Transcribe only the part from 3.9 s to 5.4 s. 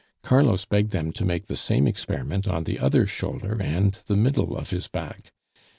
the middle of his back.